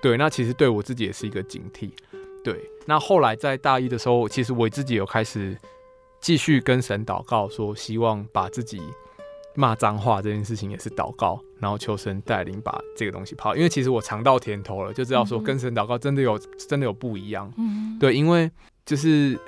[0.00, 1.90] 对，那其实对我自己也是一个警惕。
[2.42, 5.58] 对，那后来在大一的时候，其实我自己有开始
[6.20, 8.80] 继续跟神祷告，说希望把自己。
[9.56, 13.56] 骂脏话这件事情也是祷告，然后求神带领把这个东西抛。
[13.56, 16.38] 因为其实我尝到甜头了，就知道说跟神祷告真的有
[16.68, 17.50] 真的有不一样。
[17.56, 18.50] 嗯，对，因为
[18.84, 19.38] 就是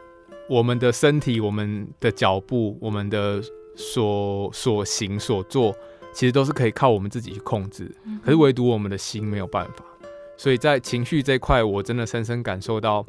[0.48, 3.42] 我们的身体、我们的脚步、我们的
[3.76, 5.74] 所所行所做，
[6.12, 7.94] 其实都是可以靠我们自己去控制。
[8.24, 9.84] 可是唯独我们的心没有办法。
[10.36, 13.04] 所以在情绪这块，我真的深深感受到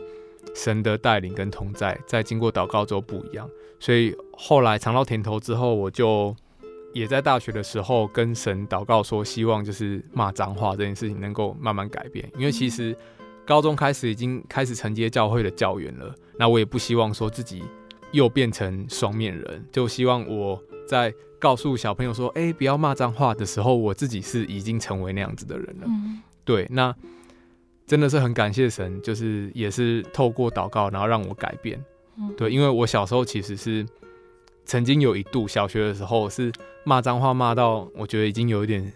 [0.53, 3.49] 神的带领跟同在，在经过祷告之后不一样。
[3.79, 6.35] 所以后来尝到甜头之后，我就。
[6.93, 12.29] 也在大学的时候跟神祷告说，希望就是骂脏话这件事情能够慢慢改变。
[12.37, 12.95] 因为其实
[13.45, 17.63] 高中开始已经开始承接教会的教员了，那我也不希望说自己
[18.11, 25.85] 又变成双面人，就希望我在告诉小朋友说：“哎、欸，不要骂脏话”的时候，我自己是已经成为那样子的人了。
[25.87, 26.93] 嗯、对，那
[27.87, 31.83] 真的是很感谢神，就是也是透过祷告，然后让我改变。
[32.17, 33.85] 嗯、对，因为我小时候其实是
[34.69, 36.51] 曾经有一度小学的时候是
[36.83, 38.93] 骂脏话骂到我觉得已经有一点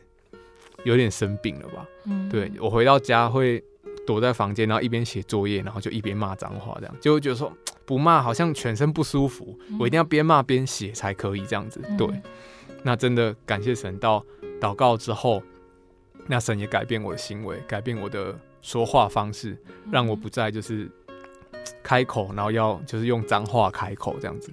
[0.84, 1.84] 有点生病了吧。
[2.06, 3.64] 嗯、对，我回到家会
[4.06, 7.52] 躲在房间，然后一边写作业，然后就一边骂脏话，这样就会觉得说。
[7.86, 11.82] 不骂好像全身不舒服，我一定要边骂边写才可以这样子。
[11.98, 12.08] 对，
[12.82, 14.26] 那真的感谢神，到
[14.62, 15.44] 祷告之后，
[16.28, 19.58] 那神也改变我的行为，改变我的说话方式，
[19.92, 20.90] 让我不再就是
[21.84, 24.50] 开口，然后要就是用脏话开口这样子。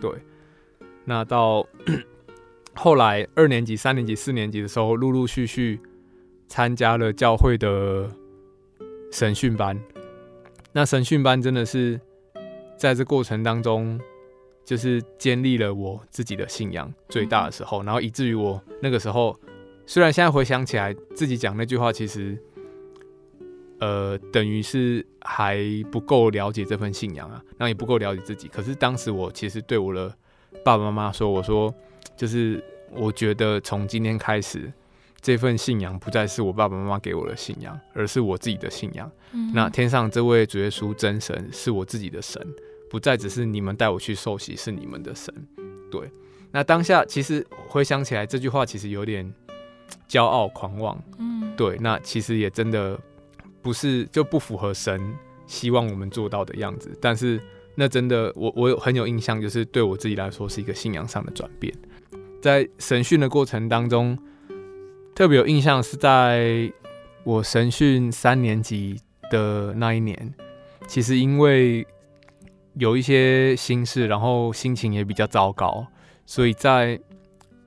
[0.00, 0.10] 对，
[1.04, 1.66] 那到
[2.74, 5.80] 后来二年级、三年级、四年级的时候，陆陆续续
[6.48, 8.08] 参加了教会的
[9.12, 9.80] 神训班。
[10.72, 12.00] 那神训班真的是。
[12.76, 13.98] 在这过程当中，
[14.64, 19.38] 就是建立了我自己的信仰最大的时候，然后以至于我那个时候，
[19.86, 22.36] 虽然现在回想起来，自己讲那句话其实，
[23.78, 28.48] 呃，等于是还不够了解这份信仰啊，那也不够了解自己。
[28.48, 30.14] 可是当时我其实对我的
[30.62, 31.74] 爸爸妈妈说：“我说，
[32.16, 34.72] 就是我觉得从今天开始，
[35.20, 39.10] 这份信仰不再是我爸爸妈妈给我的信仰，而是我自己的信仰。
[39.32, 42.40] 嗯、那天上这位主耶稣真神是我自己的神。”
[42.90, 45.34] 不再只是你们带我去受洗，是你们的神。
[45.90, 46.08] 对，
[46.52, 49.34] 那当下其实回想起来，这句话其实有点
[50.08, 51.02] 骄傲狂妄。
[51.18, 52.96] 嗯，对，那其实也真的
[53.60, 55.12] 不是就不符合神
[55.44, 56.96] 希望我们做到的样子。
[57.00, 57.42] 但是
[57.74, 61.74] 那真的，我我有很有印象，就是对我自己来说是一个信仰上的转变。
[62.42, 64.18] 在神训的过程当中，
[65.14, 66.72] 特别有印象是在
[67.24, 69.00] 我神训三年级
[69.30, 70.34] 的那一年，
[70.86, 71.86] 其实因为。
[72.76, 75.86] 有一些心事，然后心情也比较糟糕，
[76.26, 77.00] 所以在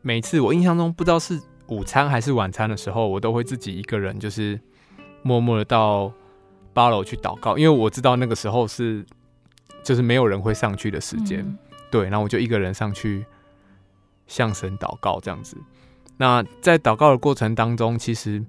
[0.02, 4.60] 每次我印象中不知道是午餐还是晚餐的时候，我都会自己一个人，就是
[5.22, 6.12] 默默的到
[6.74, 9.06] 八楼去祷告，因为我知道那个时候是
[9.88, 11.58] 就是没有人会上去的时间，嗯、
[11.90, 13.26] 对，然后我就一个人上去
[14.28, 15.56] 向神祷告这样子。
[16.18, 18.44] 那在祷告的过程当中，其实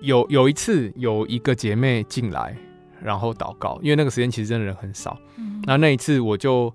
[0.00, 2.56] 有有一次有一个姐妹进来。
[3.00, 5.16] 然后祷告，因为那个时间其实真的人很少。
[5.36, 6.74] 嗯，那那一次我就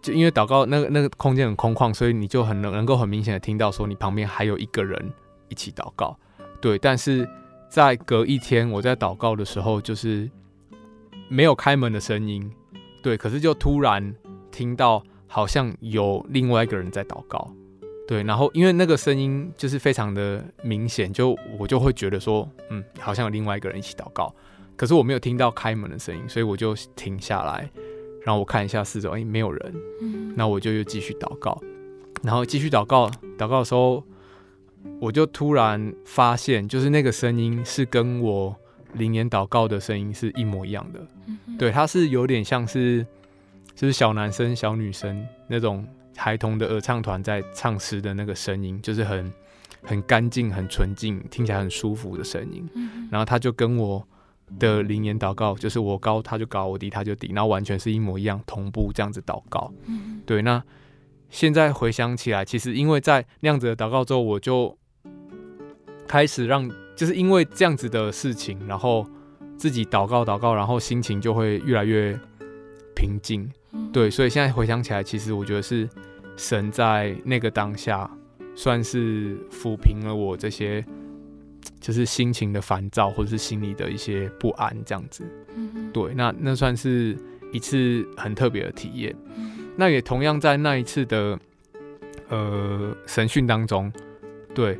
[0.00, 5.12] 就因为祷告，那个那个空间很空旷，所以你就很能能够很明显的听到说你旁边还有一个人
[5.48, 6.16] 一起祷告。
[6.60, 7.28] 对，但是
[7.68, 10.30] 在隔一天我在祷告的时候，就是
[11.28, 12.48] 没有开门的声音。
[13.04, 14.14] 对，可是就突然
[14.50, 17.52] 听到好像有另外一个人在祷告。
[18.08, 24.34] 对，然后因为那个声音就是非常的明显，就我就会觉得说，嗯，好像有另外一个人一起祷告。
[24.74, 27.68] 可是我没有听到开门的声音，所以我就停下来，
[28.22, 29.74] 然后我看一下四周，哎，没有人。
[30.00, 31.60] 嗯，那我就又继续祷告，
[32.22, 33.10] 然后继续祷告。
[33.36, 34.02] 祷告的时候，
[34.98, 38.56] 我就突然发现，就是那个声音是跟我
[38.94, 41.06] 灵言祷告的声音是一模一样的。
[41.26, 43.06] 嗯，对，它是有点像是，
[43.74, 45.86] 就是小男生、小女生那种
[46.16, 49.32] 孩童的合唱团在唱诗的那个声音，就是很
[49.82, 52.68] 很干净、很纯净，听起来很舒服的声音。
[52.74, 54.06] 嗯，然后他就跟我。
[54.58, 59.72] 的灵言祷告，就是我高他就高，我低他就低，然后完全是一模一样，同步这样子祷告。
[59.86, 60.42] 嗯，对。
[60.42, 60.62] 那
[61.30, 64.76] 现在回想起来，其实因为在那样子的祷告之后，我就
[66.06, 69.06] 开始让，就是因为这样子的事情，然后
[69.56, 72.18] 自己祷告祷告，然后心情就会越来越
[72.94, 73.48] 平静。
[73.72, 74.10] 嗯，对。
[74.10, 75.88] 所以现在回想起来，其实我觉得是
[76.36, 78.10] 神在那个当下，
[78.54, 80.84] 算是抚平了我这些。
[81.80, 85.22] 就是心情的烦躁，或者是心里的一些不安，这样子。
[85.92, 87.16] 对，那那算是
[87.52, 89.14] 一次很特别的体验。
[89.76, 91.38] 那也同样在那一次的
[92.28, 93.92] 呃神训当中，
[94.54, 94.78] 对，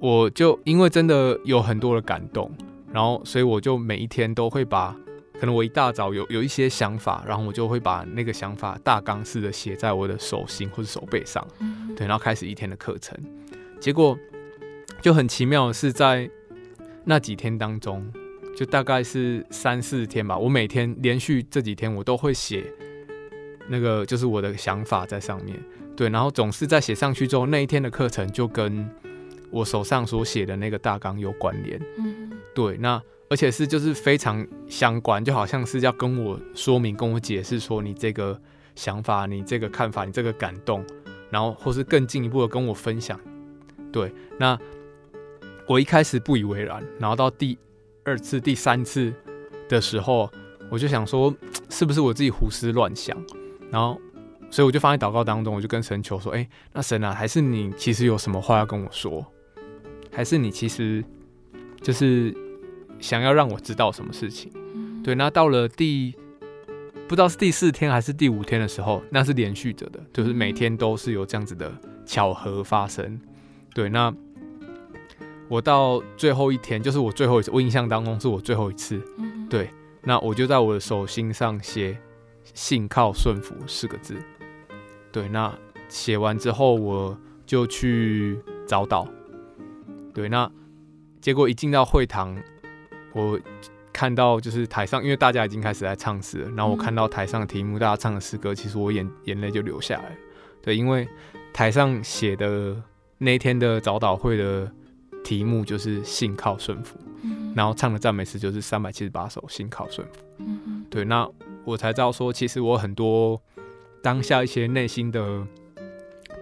[0.00, 2.50] 我就因为真的有很多的感动，
[2.92, 4.96] 然后所以我就每一天都会把，
[5.38, 11.46] 可能我一大早有有一些想法，然后我就会把那个想法大纲式的写在我的手心或者手背上。
[11.60, 13.16] 嗯，对，然后开始一天的课程，
[13.78, 14.18] 结果。
[15.02, 16.28] 就很奇妙的是，在
[17.04, 18.06] 那几天当中，
[18.54, 20.36] 就大概是三四天吧。
[20.36, 22.70] 我每天连续这几天，我都会写
[23.66, 25.58] 那个，就是我的想法在上面。
[25.96, 28.86] 对，然后总是在写上去之后，那一天的课程就跟
[29.50, 31.80] 我手上所写的那个大纲有关联。
[31.98, 38.40] 嗯，对，那而且是就是非常相关，就好像是要跟我说明、跟我解释说你这个
[38.74, 40.84] 想法、你这个看法、你这个感动，
[41.30, 43.18] 然后或是更进一步的跟我分享。
[43.92, 44.58] 对，那。
[45.66, 47.56] 我一开始不以为然，然后到第
[48.04, 49.14] 二次、第三次
[49.68, 50.28] 的时候，
[50.68, 51.32] 我就想说，
[51.68, 53.16] 是不是我自己胡思乱想？
[53.70, 53.96] 然后
[54.50, 59.24] 所以我就放在祷告当中，我就跟神求说：“哎、欸，那神啊，还是你其实有什么话要跟我说？
[60.12, 61.04] 还是你其实
[61.80, 62.34] 就是
[62.98, 64.50] 想要让我知道什么事情？”
[65.02, 66.14] 对，那到了第
[67.08, 71.72] 不知道是第四天还是第五天的时候，那是连续着的，就是每天都是有这样子的
[72.04, 73.20] 巧合发生。
[73.74, 74.14] 对，那
[75.48, 79.00] 我到最后一天，就是我最后一次，我印象当中是我最后一次。
[79.48, 79.70] 对，
[80.02, 81.98] 那我就在我的手心上写
[82.54, 84.14] “信靠顺服”四个字。
[85.10, 85.52] 对，那
[85.88, 88.38] 写完之后，我就去
[88.68, 89.08] 找祷。
[90.12, 90.50] 对，那
[91.20, 92.36] 结果一进到会堂，
[93.12, 93.38] 我
[93.92, 96.50] 看到就是台上，因为大家已经开始在唱诗了。
[96.50, 100.16] 然后我看到台上的题目，大家唱的诗歌，其实我眼眼泪就流下来了。
[100.62, 101.08] 对，因为
[101.52, 102.76] 台上写的
[103.18, 104.70] 那天的早祷会的
[105.24, 106.98] 题目就是“信靠顺服”，
[107.54, 110.44] 然后唱的赞美诗就是三百七十八首“信靠顺服”。
[110.90, 111.28] 对，那
[111.64, 113.40] 我才知道说，其实我很多。
[114.02, 115.46] 当下一些内心的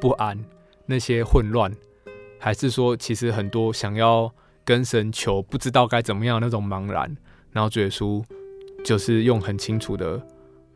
[0.01, 0.39] 不安，
[0.87, 1.69] 那些混乱，
[2.39, 4.33] 还是说其实很多想要
[4.65, 7.17] 跟神求，不知道该怎么样那种茫然，
[7.53, 8.23] 然后主耶稣
[8.85, 10.21] 就是用很清楚的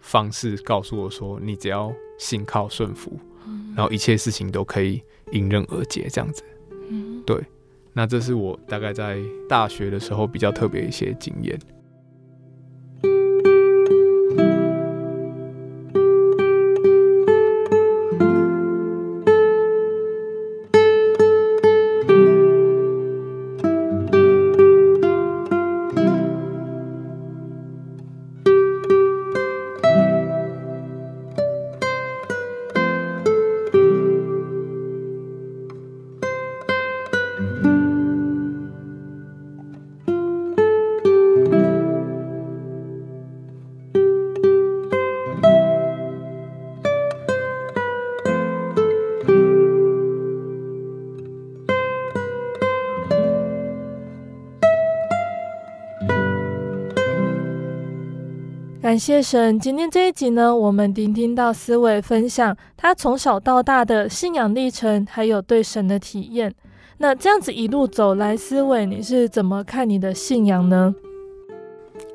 [0.01, 3.19] 方式告诉我说：“你只要信靠顺服，
[3.77, 6.43] 然后一切事情都可以迎刃而解。”这样子，
[7.25, 7.41] 对。
[7.95, 11.59] 那这是我大概在大学的时候比较特别一些经验。
[59.05, 66.55] 谢神，今天这一集呢，我们聆听到思维分享他从小到大的信仰历程，还有对神的体验。
[66.99, 70.95] 那这样子一路走来，思维你是怎么看你的信仰呢？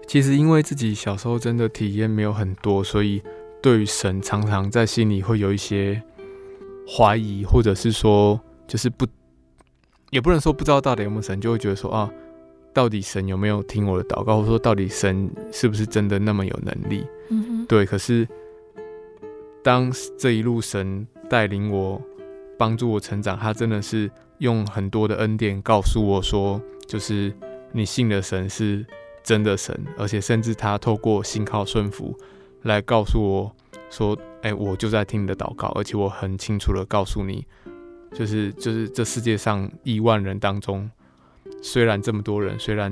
[0.08, 3.22] 其实因为自己小时候真的体验没有很多，所以
[3.62, 6.02] 对于神常常在心里会有一些
[6.88, 9.06] 怀疑，或者是说就是不，
[10.12, 12.10] 也不能说不知道到底有没有神，就会觉得说啊。
[12.78, 14.38] 到底神有没有听我的祷告？
[14.38, 17.04] 或者说，到底神是不是真的那么有能力？
[17.68, 17.84] 对。
[17.88, 18.28] 可是，
[19.64, 22.00] 当这一路神带领我、
[22.56, 27.34] 帮助我成长，他真的是用很多的恩典告诉我说，就是
[27.72, 28.86] 你信的神是
[29.24, 32.16] 真的神，而且甚至他透过信靠顺服
[32.62, 33.52] 来告诉我
[33.90, 37.44] 说：“哎，我就在听你的祷告，而且我很清楚的告诉你，
[38.14, 40.88] 就是就是这世界上亿万人当中。”
[41.62, 42.92] 虽然这么多人，虽然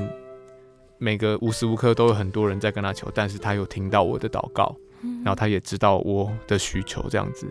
[0.97, 4.75] 每个无时无刻都有很多人在跟他求，但是他有听到我的祷告，
[5.23, 7.47] 然后他也知道我的需求，这样子。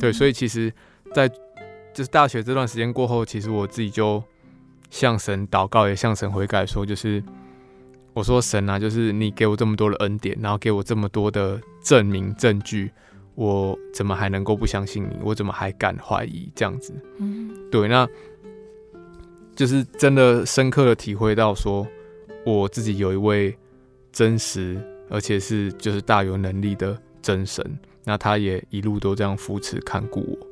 [0.00, 0.72] 对，所以其实，
[1.12, 4.22] 在就是大学这段时间过后，其实我自己就
[4.90, 7.22] 向神祷告，也向神悔改，说就是
[8.14, 12.90] 我说神啊，就是你给我这么多的恩典，然后给我这么多的证明证据，
[13.34, 15.16] 我怎么还能够不相信你？
[15.22, 16.94] 我怎么还敢怀疑这样子？
[17.70, 18.08] 对，那。
[19.58, 21.84] 就是真的深刻的体会到，说
[22.46, 23.58] 我自己有一位
[24.12, 24.80] 真实
[25.10, 30.46] 而且是就是大有能力的真神，那他也一路都这样扶持看顾我。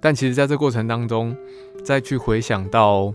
[0.00, 1.36] 但其实，在这过程当中，
[1.84, 3.14] 再去回想到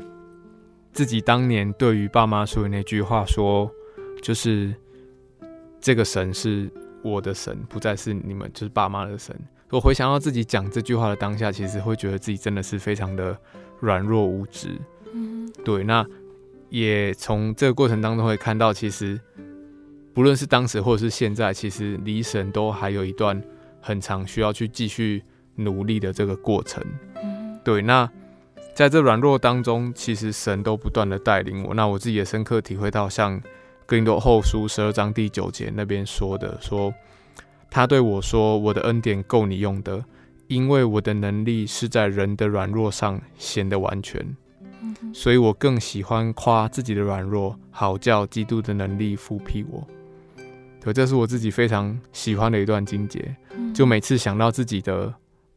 [0.93, 3.70] 自己当年对于爸妈说的那句话，说
[4.22, 4.74] 就是
[5.82, 6.72] 这个神是
[7.03, 9.38] 我的神，不再是你们就是爸妈的神。
[9.70, 13.38] 我回想到自己讲这句话的当下，其实会觉得自己真的是非常的
[13.82, 14.80] 软弱无知。
[15.14, 16.05] 嗯，对，那
[16.70, 19.20] 也从这个过程当中会看到，其实
[20.14, 23.41] 不论是当时或者是现在，其实离神都还有一段
[23.82, 25.24] 很长需要去继续
[25.55, 26.84] 努力的这个过程。
[27.24, 28.10] 嗯，对，那
[28.76, 31.74] 在这软弱当中，其实神都不断的带领我。
[31.74, 33.41] 那我自己也深刻体会到，像
[33.86, 36.93] 哥林多后书十二章第九节那边说的，说
[37.70, 40.05] 他对我说：“我的恩典够你用的，
[40.47, 44.36] 因为我的能力是在人的软弱上显得完全。”
[45.13, 49.88] 所以我更喜欢夸自己的软弱，好叫基督的能力复辟我。
[50.82, 53.36] 对，这是我自己非常喜欢的一段经节。
[53.73, 55.13] 就每次想到自己的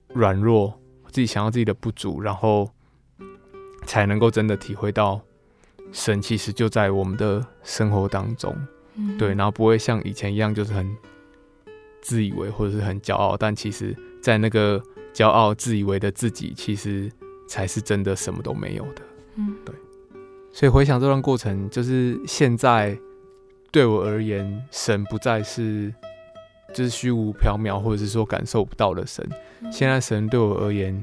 [0.08, 0.78] 软弱，
[1.10, 2.68] 自己想到自己的不足，然后
[3.86, 5.20] 才能够真的体会到
[5.92, 8.56] 神其实就在我们的生活当中。
[9.18, 10.96] 对，然后不会像以前一样，就是很
[12.02, 14.82] 自以为或者是很骄傲，但其实，在那个
[15.14, 17.10] 骄傲自以为的自己，其实
[17.48, 19.02] 才是真的什么都没有的。
[19.36, 19.74] 嗯，对。
[20.52, 22.96] 所以回想这段过程，就是现在
[23.70, 25.92] 对我而言，神不再是
[26.74, 29.26] 就是虚无缥缈，或者是说感受不到的神。
[29.70, 31.02] 现在神对我而言，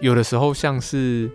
[0.00, 1.30] 有的时候像是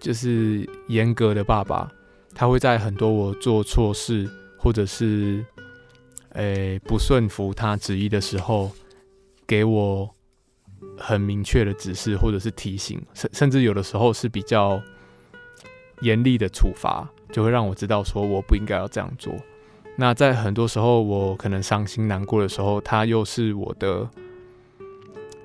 [0.00, 1.88] 就是严格的爸爸，
[2.34, 5.44] 他会在很多我做错事或者是
[6.30, 8.72] 诶、欸、不顺服他旨意的时候，
[9.46, 10.12] 给我
[10.98, 14.82] 很明确的指示或者是提醒，甚甚至有的时候是比较
[16.00, 19.34] 严厉的处罚，就会让我知道说我不应该要这样做。
[19.96, 24.08] 那在很多时候我可能伤心难过的时候，他又是我的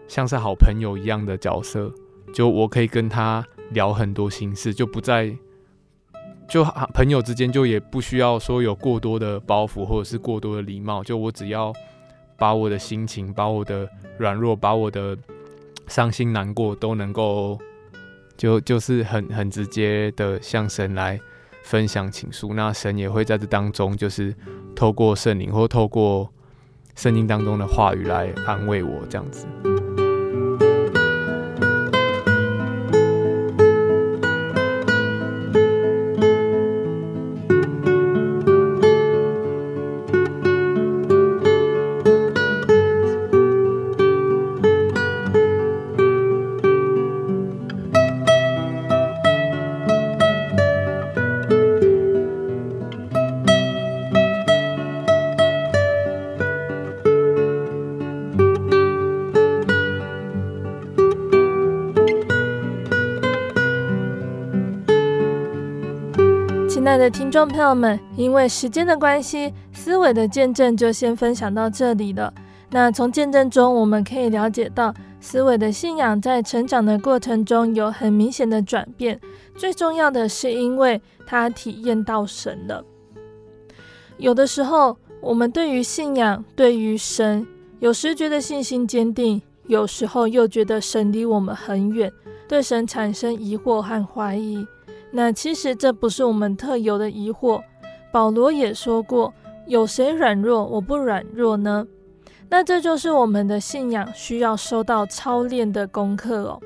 [0.07, 1.91] 像是好朋友一样的角色。
[2.31, 5.35] 就我可以跟他聊很多心事，就不再
[6.47, 11.73] 就朋友之间就也不需要说有过多的包袱或者是过多的礼貌，就我只要
[12.37, 15.17] 把我的心情、把我的软弱、把我的
[15.87, 17.59] 伤心难过都能够
[18.39, 21.19] 就就是很很直接的向神来
[21.61, 24.33] 分享情书，那神也会在这当中就是
[24.73, 26.31] 透过圣灵或透过
[26.95, 29.45] 圣经当中的话语来安慰我这样子。
[67.29, 72.33] 听众朋友们，因为时间的关系，思维的见证就先分享到这里了。
[72.71, 79.21] 那从见证中，我们可以了解到，思维的信仰在成长的过程中有很明显的转变。
[79.55, 82.83] 最重要的是，因为他体验到神了。
[84.17, 87.45] 有的时候，我们对于信仰、对于神，
[87.77, 92.11] 有时觉得信心坚定，有时候又觉得神离我们很远，
[92.47, 94.65] 对神产生疑惑和怀疑。
[95.11, 97.61] 那其实这不是我们特有的疑惑，
[98.11, 99.33] 保罗也说过
[99.67, 101.87] ：“有谁软弱，我不软弱呢？”
[102.49, 106.59] 那这就是我们的信仰需要受到操练的功课哦。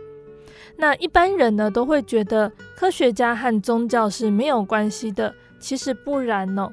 [0.77, 6.69] 那一般人呢，都会觉得科学家和宗教是没有关系的，其实不然哦。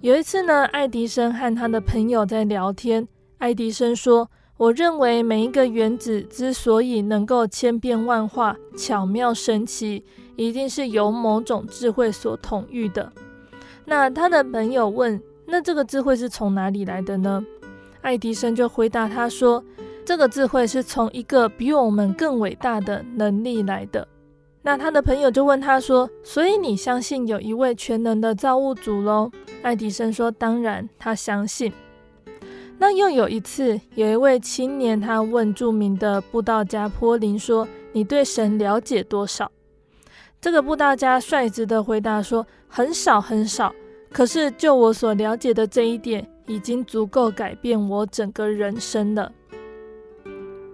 [0.00, 3.06] 有一次呢，爱迪生和他的朋友在聊天，
[3.38, 10.04] 爱迪生说：“我认为每一个原子之所以能够千变万化、巧妙神奇。”
[10.36, 13.12] 一定是由某种智慧所统御的。
[13.84, 17.44] 那他的朋友问：“那这个智慧是从哪里来的呢？”
[18.00, 19.62] 爱迪生就回答他说
[20.04, 24.06] ：“这个智慧是从一个比我们更伟大的能力来的。”
[24.64, 29.30] 那他的朋友就问他说：“所以你相信有一位全能的造物主喽？”
[29.62, 31.72] 爱迪生说：“当然，他相信。”
[32.78, 39.50] 那又有一次，有一位青年他问著名的布道家坡林说：“你对神了解多少？”
[40.42, 43.72] 这个布道家率直的回答说：“很少很少，
[44.10, 49.30] 可是就我所了解的这一点，已经足够改变我整个人生了。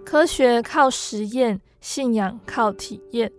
[0.06, 3.30] 科学靠实验，信仰靠体验。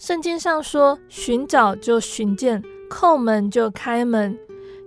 [0.00, 2.60] 圣经上说：‘寻找就寻见，
[2.90, 4.36] 叩门就开门。’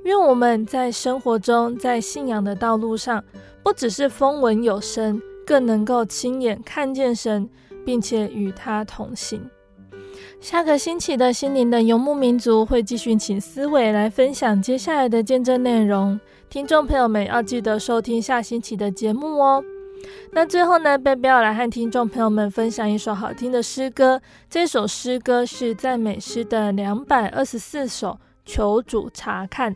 [0.04, 3.24] 愿我们在生活中，在信仰的道路上，
[3.64, 7.48] 不只是风闻有声，更能够亲眼看见神，
[7.86, 9.42] 并且与他同行。”
[10.42, 16.20] 下个星期的心灵的游牧民族会继续请思伟来分享接下来的见证内容，
[16.50, 19.64] 听众朋友们要记得收听下星期的节目哦。
[20.32, 24.20] 那最后呢，贝贝要来和听众朋友们分享一首好听的诗歌，
[24.50, 29.76] 这首诗歌是赞美诗的两百二十四首，求主查看。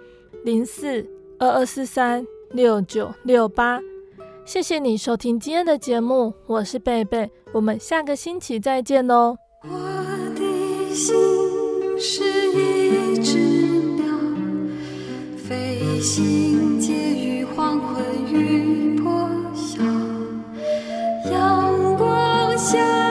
[0.43, 1.05] 零四
[1.37, 3.79] 二二四三六九六八，
[4.43, 9.37] 谢谢你收听今天的节目，我是贝贝，我们下个星期再见哦。
[9.63, 9.69] 我
[10.35, 11.15] 的心
[11.99, 12.23] 是
[12.53, 13.37] 一只
[13.97, 14.05] 鸟，
[15.37, 19.83] 飞行介于黄昏与破晓，
[21.31, 23.10] 阳光下。